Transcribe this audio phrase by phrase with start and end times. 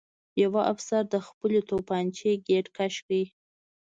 [0.43, 3.21] یوه افسر د خپلې توپانچې ګېټ کش کړ